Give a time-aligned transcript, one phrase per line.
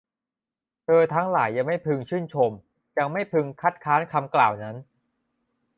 [0.83, 2.51] เธอทั้งหลายยังไม่พึงชื่นชม
[2.97, 4.75] ยังไม่พึงคัดค้านคำกล่าวนั้น